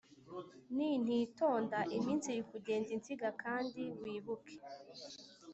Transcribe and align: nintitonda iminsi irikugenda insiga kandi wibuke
nintitonda 0.75 1.79
iminsi 1.97 2.27
irikugenda 2.29 2.89
insiga 2.95 3.27
kandi 3.43 3.81
wibuke 4.01 4.55